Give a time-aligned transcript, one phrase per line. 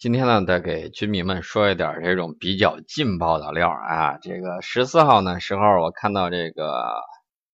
[0.00, 4.16] 今天呢，再给军迷们说一点这种比较劲爆的料啊。
[4.22, 6.94] 这个十四号呢时候，我看到这个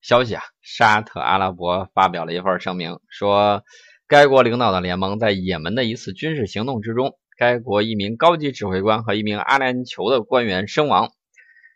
[0.00, 3.64] 消息啊，沙特阿拉伯发表了一份声明，说
[4.06, 11.08] 该国领导的联盟在也门的一次军事行动之中，该国一名高级指挥官和一名阿联酋的官员身亡。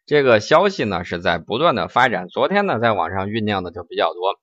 [0.06, 4.38] 这个消息呢是在不断的发展，昨天呢在网上酝酿的就比较多，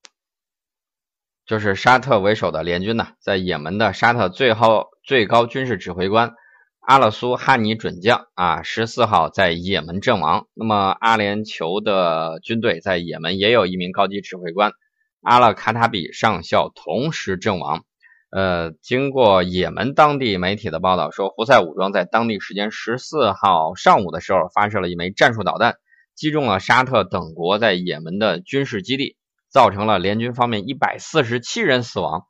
[1.48, 4.90] 就是沙特为首的联军呢，在也门的沙特最后。
[5.08, 6.34] 最高军事指挥官
[6.82, 10.48] 阿勒苏哈尼准将啊，十四号在也门阵亡。
[10.54, 14.74] 那么阿联酋的军队在也门也有一名高级指挥官
[15.22, 17.86] 阿勒卡塔比上校同时阵亡。
[18.32, 25.76] 呃，经过也门当地媒体的报道说，胡塞武装在当地时间十四号上午的时候发射了一枚战术导弹，
[26.16, 29.16] 击中了沙特等国在也门的军事基地，
[29.50, 32.28] 造成了联军方面一百四十七人死亡。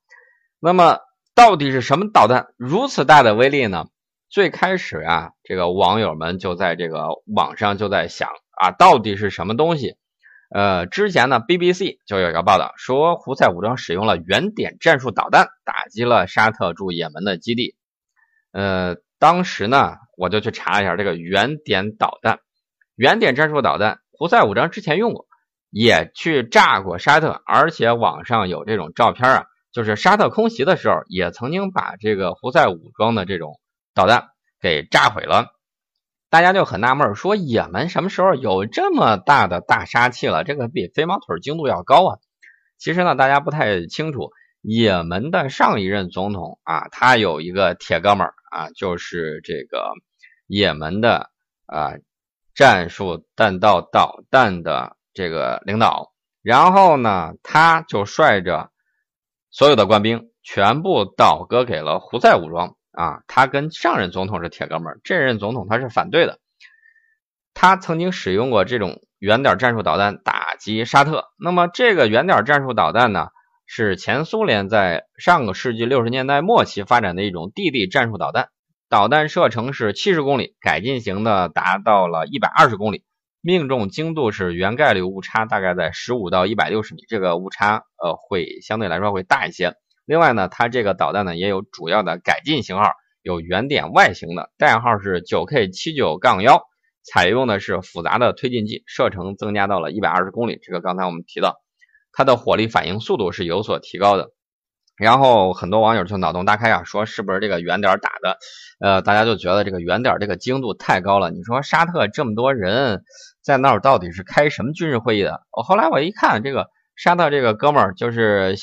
[0.60, 1.00] 那么。
[1.38, 3.86] 到底是什么导弹如此大的威力呢？
[4.28, 9.98] 最开始啊，这个网友们就在这个网上就在想啊，到底是什么东西？
[10.50, 17.76] 呃，之前呢，BBC 就有一个报道说，胡塞武装使用了原点战术导弹打击了沙特驻也门的基地。
[18.52, 22.40] 呃，当时呢，我就去查了一下这个原点导弹，
[22.96, 25.27] 原点战术导弹，胡塞武装之前用过，
[25.78, 29.46] 也去炸过沙特，而且网上有这种照片啊。
[29.72, 33.60] 就是沙特空袭的时候，也曾经把这个胡塞武装的这种
[33.94, 35.54] 导弹给炸毁了。
[36.32, 40.44] 大家就很纳闷，说也门什么时候有这么大的大杀器了？
[40.44, 42.18] 这个比飞毛腿精度要高啊！
[42.80, 44.32] 其实呢，大家不太清楚，
[44.62, 49.92] 也门的上一任总统啊，他有一个铁哥们儿啊，就是这个
[50.48, 51.30] 也门的
[51.68, 51.94] 啊
[52.56, 56.14] 战术弹道导弹的这个领导。
[56.44, 58.70] 然后呢，他就率着。
[59.50, 63.24] 所有的官兵全部倒戈给了胡塞武装啊！
[63.28, 66.38] 他跟上任总统是铁哥们儿，这任总统他是反对的。
[67.56, 71.26] 他曾经使用过这种远点战术导弹打击沙特。
[71.40, 73.30] 那么这个远点战术导弹呢，
[73.66, 78.50] 是前苏联在上个世纪六十年代末期发展的一种地地战术导弹，
[78.90, 83.06] 导弹射程是七十公里，改进型的达到了一百二十公里。
[83.48, 89.76] 命中精度是原概率误差大概在十五到一百六十米，这个误差呃会相对来说会大一些。
[90.06, 92.92] 另外呢，它这个导弹呢也有主要的改进型号，
[93.22, 96.64] 有原点外形的，代号是九 K 七九杠幺，
[97.06, 100.60] 采用的是复杂的推进剂，射程增加到了一百二十公里。
[100.62, 101.56] 这个刚才我们提到，
[102.12, 104.32] 它的火力反应速度是有所提高的。
[104.98, 108.38] 然后很多网友就脑洞大开啊，说是不是这个圆点打的？
[108.80, 111.30] 呃，大家就觉得这个圆点这个精度太高了。
[111.30, 113.04] 你说沙特这么多人
[113.44, 115.42] 在那儿，到底是开什么军事会议的？
[115.52, 118.56] 我后来我一看，这个沙特这个哥们儿就是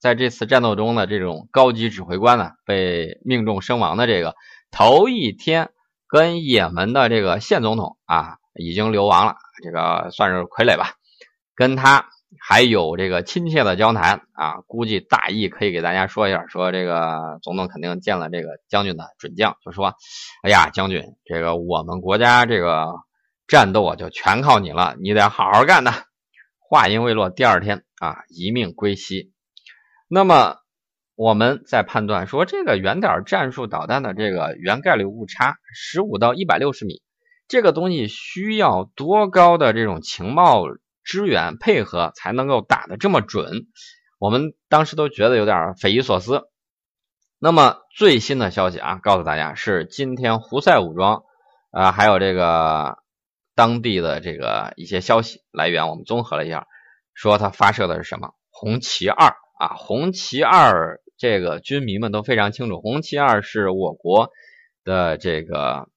[0.00, 4.34] 在这次战斗中的这种高级指挥官呢，被命中身亡的这个
[4.70, 5.70] 头一天
[6.06, 10.92] 跟也门的这个现总统啊已经流亡了，这个算是傀儡吧，
[11.54, 12.10] 跟他。
[12.46, 19.94] 还有这个亲切的交谈啊，估计大意可以给大家说一下，说这个总统肯定见了这个将军的准将，就说
[20.44, 22.96] ：“哎呀，将军，这个我们国家这个
[23.48, 26.02] 战斗啊，就全靠你了，你得好好干呐。”
[26.60, 29.32] 话音未落，第二天啊，一命归西。
[30.06, 30.56] 那么
[31.14, 37.00] 我们在判断说，这个远点战术导弹的这个原概率误差十五到一百六十米，
[37.48, 40.66] 这个东西需要多高的这种情报？
[41.04, 43.66] 支援配合才能够打得这么准，
[44.18, 46.48] 我们当时都觉得有点匪夷所思。
[47.38, 51.24] 那么最新的消息啊，告诉大家是今天胡塞武装
[51.70, 52.96] 啊，还有这个
[53.54, 56.66] 当地的这个一些消息来源，我们综合了一下，
[57.12, 64.30] 说他发射的是什么红旗二啊，红旗二这个军迷们都非常清楚，红旗二是我国
[64.84, 65.88] 的这个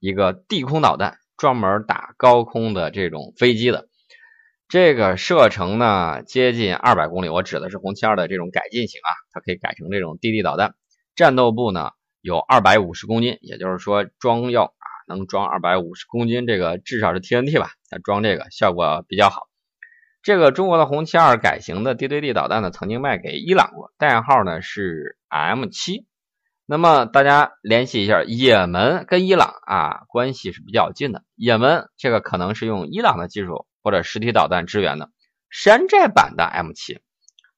[0.00, 3.88] 一个地空导弹，专门打高空的这种飞机的。
[4.68, 10.74] 这个射程呢接近二百公里，我指的是红旗二的这种改进型啊，它可以改成这种地地导弹。
[11.14, 11.90] 战斗部呢
[12.20, 19.42] 有二百五十公斤，也就是说装药啊能装二百五十公斤，这个至少是 TNT 吧，它装这个效果比较好。
[20.20, 26.06] 这个中国的红旗二改型的地对地导弹呢，曾经卖给伊朗过，代号呢是 M 七。
[26.66, 33.64] 那么大家联系一下，也门跟伊朗啊关系是比较近的，也门这个可能是用伊朗的技术。
[33.86, 35.10] 或者实体导弹支援的
[35.48, 36.98] 山寨版的 M 七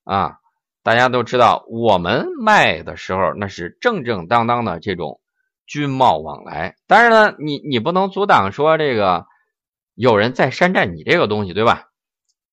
[0.05, 0.37] 啊，
[0.83, 5.23] 大家都知道，我们卖的时候那是正正当当的这种
[5.67, 6.77] 军贸往来。
[6.87, 9.25] 但是呢，你你不能阻挡说这个
[9.95, 11.85] 有人在山寨你这个东西，对吧？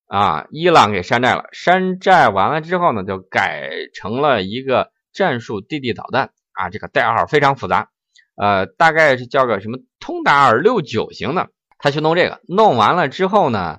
[0.06, 7.90] 啊，伊朗给山寨了，山寨完了之后呢，就改成了一个战术地地导弹啊，这个代号非常复杂。
[8.36, 13.78] 呃，大概是叫个什么通达尔六九型的，他去弄这个，弄完了之后呢，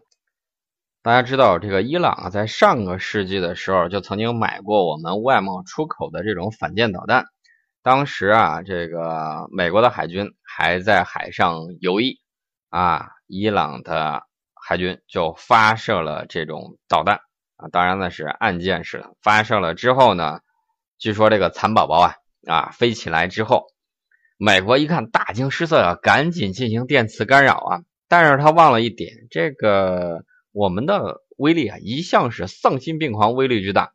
[1.02, 7.26] 大家知道这个伊朗啊，在上个世纪的时候就曾经买过我们外贸出口的这种反舰导弹，
[7.82, 12.20] 当时啊，这个美国的海军还在海上游弋
[12.70, 14.24] 啊，伊朗的
[14.54, 17.22] 海军就发射了这种导弹
[17.56, 20.40] 啊，当然呢是岸舰式的，发射了之后呢，
[21.00, 22.16] 据说这个蚕宝宝啊
[22.46, 23.66] 啊飞起来之后。
[24.38, 27.81] 美国一看大惊失色啊，赶紧进行电磁干扰啊！
[28.07, 33.94] 但是他忘了一点，这个我们的威力啊，一向是丧心病狂，威力巨大，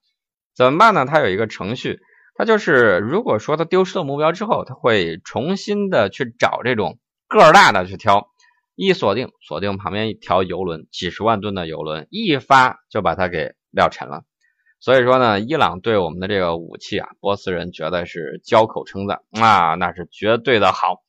[0.57, 1.07] 怎么办呢？
[1.07, 2.01] 他有一个程序，
[2.35, 6.99] 他就是如果说他丢失了目标之后，他会重新的去找这种
[7.29, 8.27] 个儿大的去挑，
[8.75, 14.25] 一锁定锁定旁边一条游轮，几十万吨的游轮，一发就把它给撂沉了。
[14.83, 21.05] 所以说呢，伊朗对我们的这个武器啊，波斯人觉得是交口称赞啊，那是绝对的好。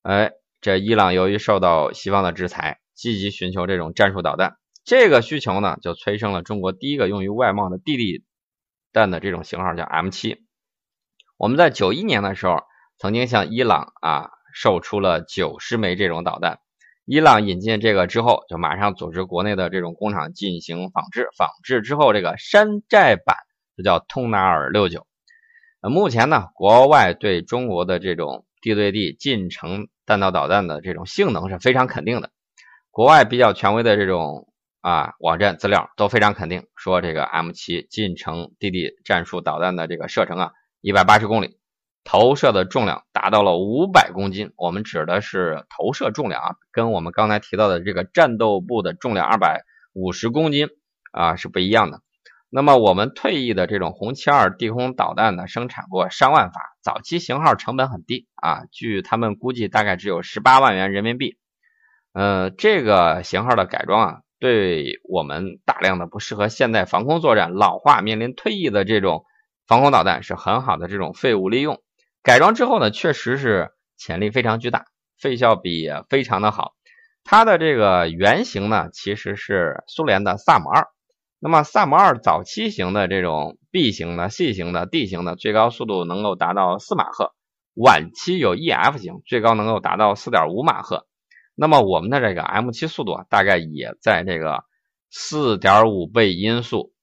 [0.00, 4.56] 哎，这伊朗由于受到西方的制裁，积极寻求这种战术导弹，
[4.86, 8.24] 这个需求呢，就催生了中国第一个用于外贸的地地
[8.90, 10.38] 弹的这种型号，叫 M 七。
[11.36, 12.62] 我们在九一年的时候，
[12.96, 16.58] 曾经向伊朗啊售出了九十枚这种导弹。
[17.06, 23.36] 伊朗引进这个之后，就马上组织国内的这种工厂进行仿制，仿制之后，这个山寨版
[23.76, 25.06] 就叫通纳尔六九。
[25.82, 32.30] 呃，目前呢，国外对中国的这种地对地近程弹道导弹的这种性能是非常肯定的。
[32.90, 34.48] 国外比较权威的这种
[34.80, 41.58] 啊网站资料都非常肯定，说这个 M 七近程地地战术导弹的这个射程啊，一百八十公里。
[42.04, 49.64] 投射的重量达到了五百公斤，我们指的是投射重量啊，跟我们刚才提到的这个战斗部的重量二百
[49.94, 50.68] 五十公斤
[51.12, 52.02] 啊是不一样的。
[52.50, 61.36] 那么我们退役的这种红旗二地空导弹呢，生产过上万发，早期型号成本很低啊，据他们估计大概只有十八万元人民币。
[62.12, 69.24] 呃，这个型号的改装啊，对我们大量的不适合现代防空作战、老化面临退役的这种
[69.66, 71.82] 防空导弹是很好的这种废物利用。
[72.24, 74.86] 改装之后呢，确实是潜力非常巨大，
[75.20, 76.72] 费效比也非常的好。
[77.22, 80.88] 它的这个原型呢，其实是苏联的萨姆二。
[81.38, 87.26] 那么萨姆二早期型的这种 B 型的、C 型的、D 型的，最高速度能够达到四马赫；
[87.74, 91.06] 晚期有 EF 型，最高能够达到四点五马赫。
[91.54, 94.64] 那么我们的这个 M 七速度啊，大概也在这个
[95.10, 96.94] 四点五倍音速。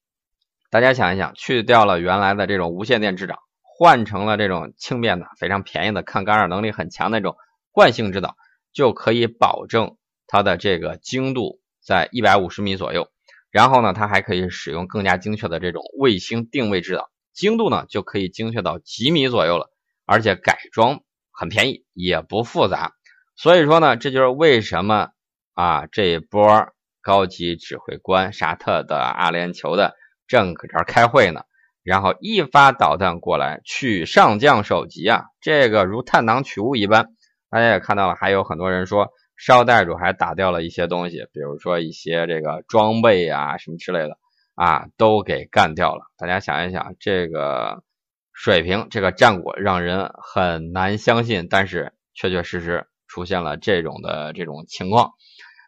[0.72, 3.36] 大家想一想，去掉了原来的这种无线电制导。
[3.81, 7.36] 换成了这种轻便的、非常便宜的、抗干扰能力很强的那种
[7.72, 8.36] 惯性制导，
[8.74, 9.98] 就可以保证
[10.28, 13.07] 它的这个精度在一百五十米左右。
[13.50, 19.72] 然后呢，它还可以使用更加精确的这种卫星定位制导，精度呢就可以精确到几米左右了。
[20.06, 21.00] 而且改装
[21.31, 22.92] 很便宜，也不复杂。
[23.36, 25.10] 所以说呢，这就是为什么
[25.56, 26.68] 啊这一波
[27.01, 29.95] 高级指挥官沙特的、阿联酋的
[30.27, 31.42] 正搁这儿开会呢。
[31.83, 35.25] 然后一发导弹过来，取上将首级啊！
[35.42, 37.07] 这个如探囊取物一般。
[37.50, 44.18] 大家也看到了，还有很多人说，捎带着还打掉了一些东西，比如说一些这个装备啊什么之类的
[44.56, 46.04] 啊，都给干掉了。
[46.18, 47.84] 大家想一想，这个
[48.31, 55.12] 水平，这个战果让人很难相信，但是确确实实出现了这种的这种情况，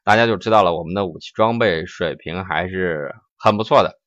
[0.06, 4.00] 大家就知道了我们的武器装备水平还是很不错的。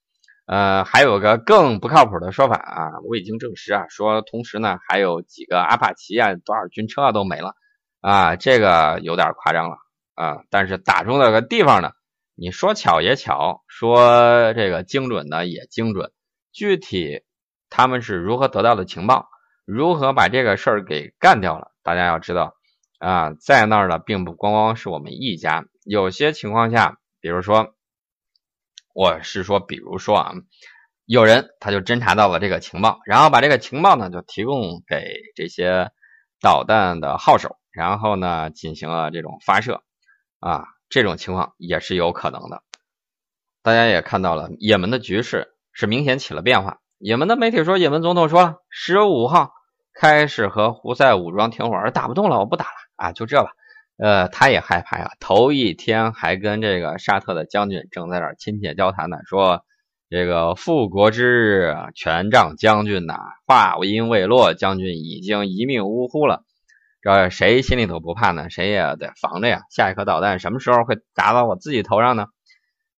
[0.47, 7.57] 呃，还有个更不靠谱的说法啊，未经证实啊，说同时呢还有几个阿帕奇啊，多少军车啊都没了
[8.01, 9.77] 啊，这个有点夸张了
[10.15, 10.45] 啊。
[10.49, 11.91] 但是打中那个地方呢，
[12.37, 16.13] 你说巧也巧，说这个精准呢也精准。
[16.53, 17.23] 具体
[17.69, 19.27] 他们是如何得到的情报，
[19.65, 21.73] 如何把这个事儿给干掉了？
[21.83, 22.55] 大家要知道
[23.01, 27.73] 啊，在那儿的并不光光是我们一家，有些情况下，比如说。
[28.97, 30.33] 我是说，比如说啊，
[31.05, 35.91] 有人他就侦查到了这个情报，然后把这个情报呢就提供给这些
[36.41, 39.83] 导弹的号手，然后呢进行了这种发射
[40.41, 42.63] 啊，这种情况也是有可能的。
[43.63, 46.79] 大家也看到了，也门的局势是明显起了变化。
[46.97, 49.53] 也门的媒体说，也门总统说了，十五号
[49.93, 53.51] 开始和胡塞武装停火，打不动了，我不打了啊，就这吧。
[53.99, 55.11] 呃，他也害怕呀。
[55.21, 59.65] 头一天还跟这个沙特的将军正在这亲切交谈呢，说
[60.11, 66.45] 这个复国之日，权杖将军呐，话音未落，将军已经一命呜呼了。
[67.01, 68.51] 这谁心里头不怕呢？
[68.51, 69.63] 谁也得防着呀。
[69.71, 72.27] 下一颗导弹什么时候会打到我自己头上呢？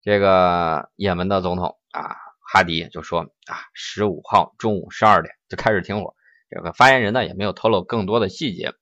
[0.03, 2.17] 这个也门的总统啊，
[2.53, 6.15] 哈迪就说啊，十五号中午十二点就开始停火。
[6.51, 8.73] 这个发言人呢也没有透露更多的细节。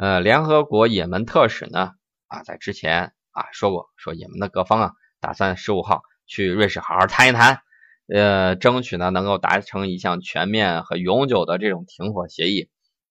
[0.00, 1.90] 呃，联合国也门特使呢
[2.26, 7.60] 啊，在之前啊说过，说也门的各方啊，打算十五号去瑞士好好谈一谈，
[8.08, 12.70] 呃，争取呢能够达成一项全面和永久的这种停火协议。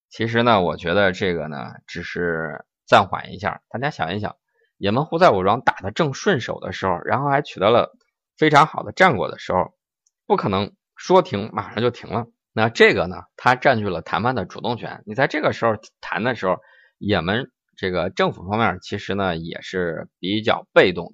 [0.10, 3.62] 其实呢，我觉得这个呢，只是暂缓一下。
[3.70, 4.38] 大家想一想，
[4.80, 7.96] 也门胡塞武装打得正顺手的时候，然后还取得了
[8.36, 9.76] 非常好的战果的时候，
[10.26, 12.26] 不可能说停马上就停了。
[12.52, 15.04] 那这个呢，他占据了谈判的主动权。
[15.06, 16.58] 你在这个时候谈的时候，
[17.00, 21.14] 也门这个政府方面其实呢也是比较被动的。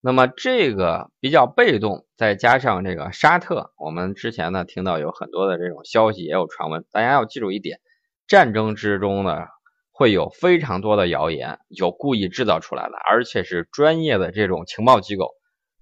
[0.00, 6.84] 那么这个比较被动，再加上这个沙特，我们之前呢听到有很多的这种消息，也有传闻。
[6.92, 7.80] 大家要记住一点。
[8.26, 9.46] 战争之中呢，
[9.90, 15.30] 会有非常多的谣言，有故意制造出来的，而且是专业的这种情报机构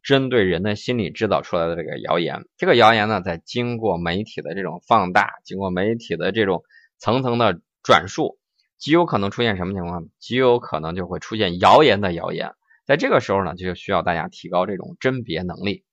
[0.02, 2.46] 针对人的心理制造出来的这个谣言。
[2.56, 6.62] 这个谣言呢，在经过媒体的这种放大，经过媒体的这种
[6.98, 8.38] 层层的转述，
[8.78, 10.04] 极有可能出现什么情况？
[10.18, 12.52] 极有可能就会出现谣言的谣言。
[12.84, 15.85] 在这个时候呢，就需要大家提高这种甄别能力。